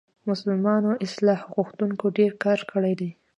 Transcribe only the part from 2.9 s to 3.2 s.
دی.